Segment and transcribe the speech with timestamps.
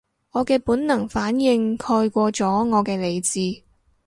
[0.31, 3.61] 我嘅本能反應蓋過咗我嘅理智